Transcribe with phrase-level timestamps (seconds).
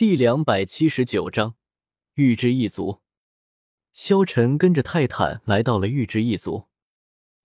[0.00, 1.56] 第两百七十九章，
[2.14, 3.02] 玉之一族。
[3.92, 6.68] 萧晨跟着泰坦来到了玉之一族。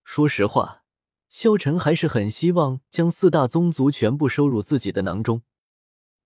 [0.04, 0.82] 说实话，
[1.28, 5.42] 萧晨还是很希望将四大宗族全部收入自己的囊中，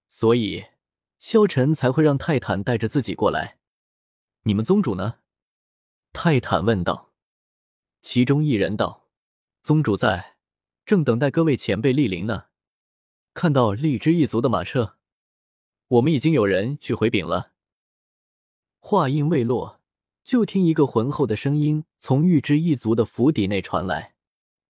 [0.07, 0.67] 所以
[1.19, 3.59] 萧晨才会让泰坦带着自己过来。
[4.45, 5.17] 你们宗主呢？
[6.13, 7.13] 泰坦问道。
[8.03, 9.09] 其中一人道
[9.65, 10.37] ：“宗主在，
[10.87, 12.45] 正等待各位前辈莅临呢。
[13.35, 14.99] 看到荔枝一族的马车。”
[15.91, 17.51] 我们已经有人去回禀了。
[18.79, 19.81] 话音未落，
[20.23, 24.15] 就听一个浑厚的声音从玉之一族的府邸内传来：“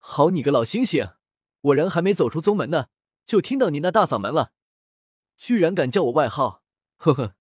[0.00, 1.16] 好你个老猩猩，
[1.60, 2.86] 我人还没走出宗门呢，
[3.26, 4.52] 就听到你那大嗓门了，
[5.36, 6.62] 居然敢叫我外号！”
[6.96, 7.34] 呵呵。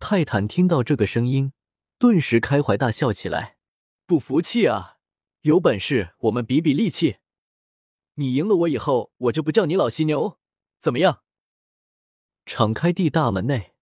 [0.00, 1.52] 泰坦听到这个声音，
[1.98, 3.58] 顿时开怀大笑起来
[4.06, 4.98] ：“不服气啊？
[5.42, 7.18] 有本事我们比比力气！
[8.14, 10.40] 你赢了我以后，我就不叫你老犀牛，
[10.80, 11.22] 怎么样？”
[12.46, 13.72] 敞开地大门内，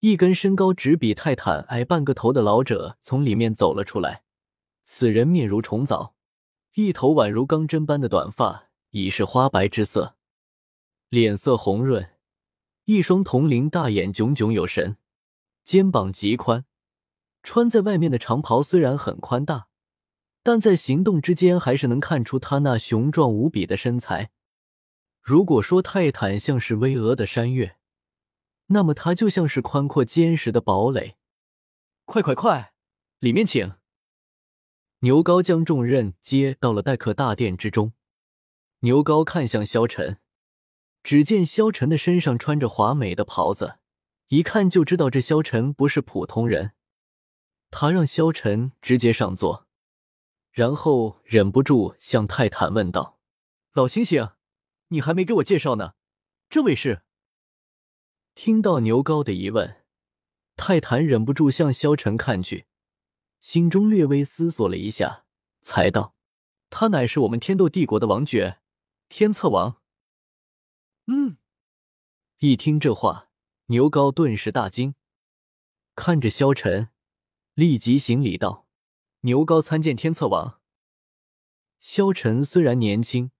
[0.00, 4.22] 一根身高只比泰坦矮半个头的老者从里面走了出来。
[4.82, 6.14] 此人面如重枣，
[6.74, 10.16] 一头宛如钢针般的短发已是花白之色，
[11.10, 12.08] 脸色红润，
[12.86, 14.96] 一双铜铃大眼炯炯有神，
[15.62, 16.64] 肩膀极宽，
[17.42, 19.68] 穿在外面的长袍虽然很宽大，
[20.42, 24.30] 但在行动之间还是能看出他那雄壮无比的身材。
[25.20, 27.76] 如果说泰坦像是巍峨的山岳，
[28.68, 31.16] 那么他就像是宽阔坚实的堡垒。
[32.04, 32.72] 快快快，
[33.18, 33.74] 里面请！
[35.00, 37.92] 牛高将重任接到了待客大殿之中。
[38.80, 40.18] 牛高看向萧晨，
[41.02, 43.78] 只见萧晨的身上穿着华美的袍子，
[44.28, 46.72] 一看就知道这萧晨不是普通人。
[47.70, 49.66] 他让萧晨直接上座，
[50.50, 53.18] 然后忍不住向泰坦问道
[53.72, 54.32] ：“老猩猩，
[54.88, 55.94] 你还没给我介绍呢，
[56.48, 57.02] 这位是？”
[58.40, 59.78] 听到牛皋的疑问，
[60.54, 62.66] 泰坦忍不住向萧晨看去，
[63.40, 65.24] 心中略微思索了一下，
[65.60, 66.14] 才道
[66.70, 68.60] ：“他乃是我们天斗帝国的王爵，
[69.08, 69.82] 天策王。”
[71.10, 71.38] 嗯，
[72.38, 73.28] 一听这话，
[73.66, 74.94] 牛皋顿时大惊，
[75.96, 76.90] 看着萧晨，
[77.54, 78.68] 立即行礼道
[79.22, 80.60] ：“牛皋参见天策王。”
[81.80, 83.32] 萧晨虽然年轻，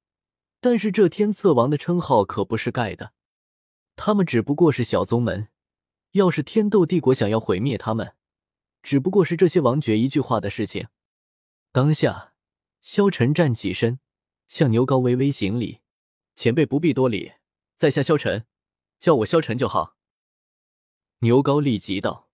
[0.61, 3.13] 但是这天策王的称号可不是盖的。
[3.99, 5.49] 他们只不过是小宗门，
[6.13, 8.15] 要是天斗帝国想要毁灭他们，
[8.81, 10.87] 只不过是这些王爵一句话的事情。
[11.73, 12.33] 当下，
[12.81, 13.99] 萧晨站起身，
[14.47, 15.81] 向牛高微微行礼
[16.37, 17.33] ：“前辈不必多礼，
[17.75, 18.47] 在下萧晨，
[19.01, 19.97] 叫我萧晨就好。”
[21.19, 22.31] 牛高立即道：“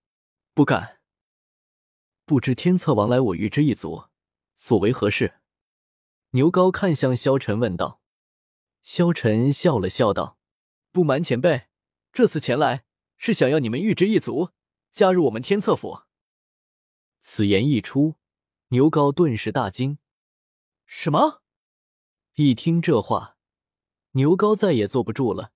[0.52, 1.00] 不敢。
[2.26, 4.04] 不知天策王来我玉之一族，
[4.54, 5.40] 所为何事？”
[6.32, 8.02] 牛高看向萧晨问道。
[8.82, 10.36] 萧晨笑了笑道。
[10.94, 11.66] 不瞒前辈，
[12.12, 12.84] 这次前来
[13.16, 14.50] 是想要你们玉之一族
[14.92, 16.02] 加入我们天策府。
[17.18, 18.14] 此言一出，
[18.68, 19.98] 牛高顿时大惊。
[20.86, 21.42] 什么？
[22.34, 23.36] 一听这话，
[24.12, 25.50] 牛高再也坐不住了，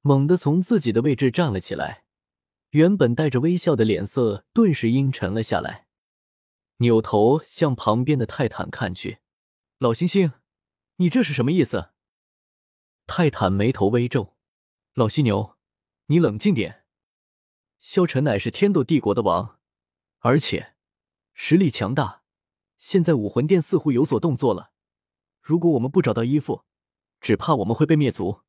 [0.00, 2.06] 猛地从自己的位置站了起来，
[2.70, 5.86] 原本带着微笑的脸色顿时阴沉了下来，
[6.78, 9.18] 扭头向旁边的泰坦看去
[9.76, 10.32] ：“老猩猩，
[10.96, 11.90] 你这是什么意思？”
[13.06, 14.35] 泰坦眉头微皱。
[14.98, 15.58] 老犀牛，
[16.06, 16.86] 你冷静点。
[17.80, 19.60] 萧晨乃是天斗帝国的王，
[20.20, 20.74] 而且
[21.34, 22.22] 实力强大。
[22.78, 24.72] 现在武魂殿似乎有所动作了，
[25.42, 26.64] 如果我们不找到衣服，
[27.20, 28.40] 只怕我们会被灭族。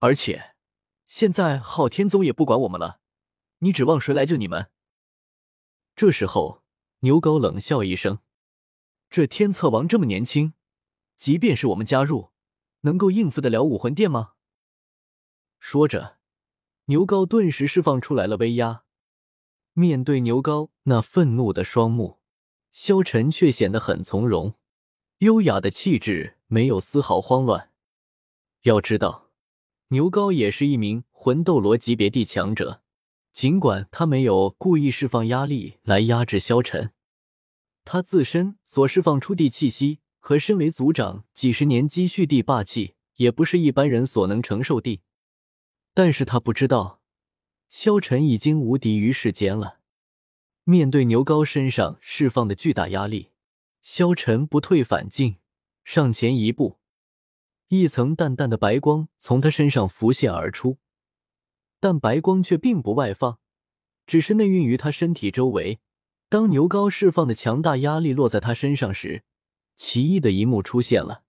[0.00, 0.54] 而且
[1.06, 3.00] 现在昊天宗也不管我们了，
[3.60, 4.70] 你指望谁来救你们？
[5.96, 6.62] 这时候，
[6.98, 8.18] 牛高冷笑一声
[9.08, 10.52] ：“这天策王这么年轻，
[11.16, 12.32] 即便是我们加入，
[12.82, 14.34] 能够应付得了武魂殿吗？”
[15.64, 16.16] 说着，
[16.86, 18.82] 牛高顿时释放出来了威压。
[19.74, 22.18] 面对牛高那愤怒的双目，
[22.72, 24.54] 萧晨却显得很从容，
[25.18, 27.70] 优雅的气质没有丝毫慌乱。
[28.62, 29.30] 要知道，
[29.90, 32.82] 牛高也是一名魂斗罗级别的强者，
[33.32, 36.90] 尽管他没有故意释放压力来压制萧晨，
[37.84, 45.00] 他自身所释放出的气息和身为族长几十年积蓄地霸气，也不是一般人所能承受的。
[45.94, 47.00] 但是他不知道，
[47.68, 49.80] 萧晨已经无敌于世间了。
[50.64, 53.32] 面对牛高身上释放的巨大压力，
[53.82, 55.38] 萧晨不退反进，
[55.84, 56.78] 上前一步，
[57.68, 60.78] 一层淡淡的白光从他身上浮现而出，
[61.80, 63.40] 但白光却并不外放，
[64.06, 65.80] 只是内蕴于他身体周围。
[66.28, 69.24] 当牛高释放的强大压力落在他身上时，
[69.76, 71.24] 奇异的一幕出现了。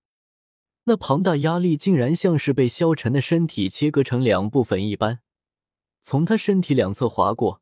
[0.85, 5.21] 那庞大压力竟然像是被萧晨的身体切割成两部分一般，
[6.01, 7.61] 从他身体两侧划过，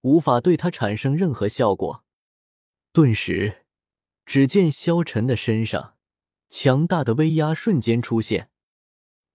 [0.00, 2.02] 无法对他产生任何效果。
[2.92, 3.66] 顿时，
[4.24, 5.96] 只见萧晨的身上
[6.48, 8.50] 强大的威压瞬间出现，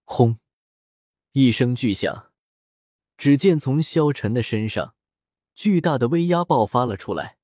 [0.04, 0.40] 轰！
[1.34, 2.32] 一声巨响，
[3.18, 4.96] 只见从萧晨的身上
[5.54, 7.38] 巨大的威压爆发了出来。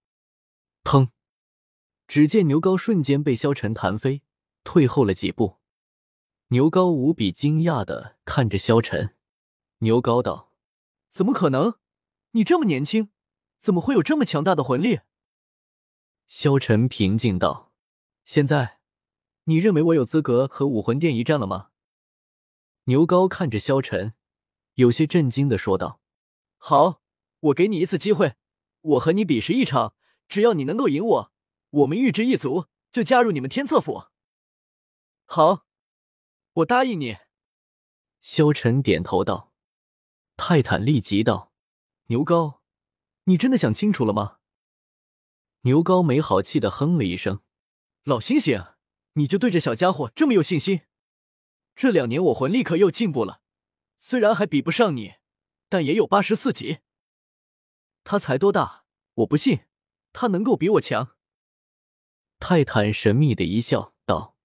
[0.83, 1.09] 砰！
[2.07, 4.23] 只见牛皋瞬间被萧晨弹飞，
[4.63, 5.56] 退后了几步。
[6.49, 9.13] 牛皋无比惊讶的看着萧晨。
[9.79, 10.53] 牛皋道
[11.11, 11.77] ：“怎么可能？
[12.31, 13.09] 你这么年轻，
[13.59, 15.01] 怎么会有这么强大的魂力？”
[16.25, 17.73] 萧晨平静道
[18.23, 18.79] ：“现在，
[19.43, 21.71] 你认为我有资格和武魂殿一战了吗？”
[22.85, 24.13] 牛皋看着萧晨，
[24.75, 25.99] 有些震惊的说道
[26.55, 27.01] ：“好，
[27.41, 28.35] 我给你一次机会，
[28.79, 29.95] 我和你比试一场，
[30.29, 31.33] 只要你能够赢我，
[31.71, 34.05] 我们玉之一族就加入你们天策府。”
[35.27, 35.66] 好。
[36.57, 37.17] 我答应你。
[38.19, 39.53] 萧晨点头道。
[40.37, 41.51] 泰坦立即道
[42.07, 42.59] ：“牛皋，
[43.25, 44.39] 你真的想清楚了吗？”
[45.61, 47.41] 牛皋没好气的哼了一声
[48.05, 48.75] ：“老猩猩，
[49.13, 50.81] 你就对这小家伙这么有信心？
[51.75, 53.41] 这两年我魂力可又进步了，
[53.99, 55.15] 虽然还比不上你，
[55.69, 56.79] 但也有八十四级。
[58.03, 58.85] 他才多大？
[59.15, 59.65] 我不信
[60.11, 61.15] 他能够比我强。”
[62.39, 64.35] 泰坦神秘的一笑，道：“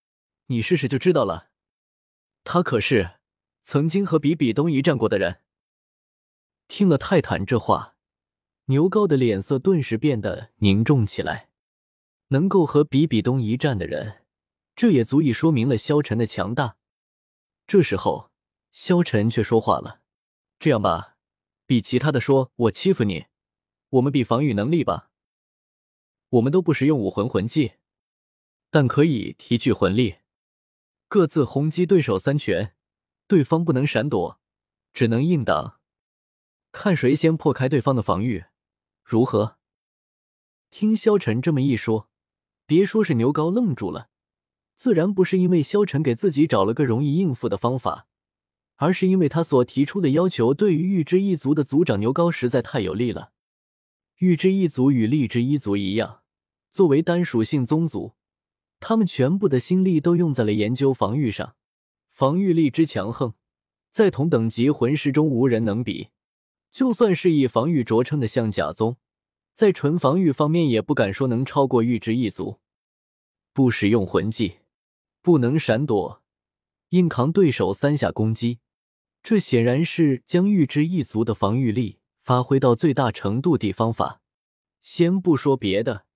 [0.49, 1.52] 你试试就知道了。”
[2.45, 3.19] 他可是
[3.63, 5.41] 曾经和比比东一战过的人。
[6.69, 7.97] 听了泰坦这话，
[8.67, 11.51] 牛皋的脸色顿时变得凝重起来。
[12.29, 14.25] 能够和比比东一战的人，
[14.75, 16.79] 这也足以说明了萧晨的强大。
[17.67, 18.31] 这时候，
[18.71, 20.01] 萧晨却说话了
[20.59, 21.19] ：“这样吧，
[21.67, 23.27] 比其他的说我欺负你，
[23.91, 25.11] 我们比防御能力吧。
[26.31, 27.73] 我们都不使用武魂魂技，
[28.71, 30.17] 但可以提取魂力。”
[31.13, 32.73] 各自轰击对手三拳，
[33.29, 34.41] 对方不能闪躲，
[34.95, 35.79] 只能硬挡，
[36.73, 38.47] 看谁先破开对方的防御，
[39.05, 39.59] 如何？
[40.71, 42.09] 听萧晨这么一说，
[42.65, 44.09] 别说是牛皋愣住了，
[44.75, 48.07] 自然不是因为萧晨给自己找了个容易应付的方法，
[48.77, 53.33] 而是因为他所提出的要求对于玉之一族的族长牛皋实在太有利了。
[54.17, 56.23] 玉之一族与力之一族一样，
[56.71, 58.15] 作为单属性宗族。
[58.83, 61.55] 他们全部的心力都用在了研究防御上，
[62.11, 63.35] 防御力之强横，
[63.93, 66.09] 在同等级魂师中无人能比。
[66.73, 68.97] 就算是以防御着称的象甲宗，
[69.55, 72.59] 在纯防御方面也不敢说能超过玉之一族。
[73.53, 74.57] 不使用魂技，
[75.23, 76.21] 不能闪躲，
[76.89, 78.59] 硬扛对手三下攻击，
[79.23, 84.21] 这显然是将玉之一族的防御力发挥到最大程度的方法。
[84.81, 86.07] 先不说别的。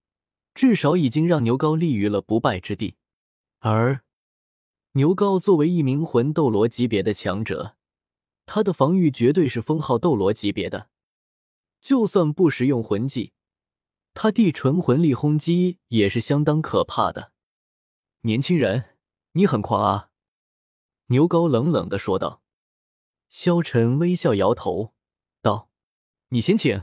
[0.56, 2.96] 至少已经让牛皋立于了不败之地，
[3.58, 4.00] 而
[4.92, 7.76] 牛皋作为一名魂斗罗级别的强者，
[8.46, 10.88] 他的防御绝对是封号斗罗级别的。
[11.82, 13.34] 就算不使用魂技，
[14.14, 17.32] 他地纯魂力轰击也是相当可怕的。
[18.22, 18.96] 年轻人，
[19.32, 20.08] 你很狂啊！
[21.08, 22.40] 牛皋冷冷的说道。
[23.28, 24.94] 萧晨微笑摇头
[25.42, 25.68] 道
[26.30, 26.82] ：“你先请。”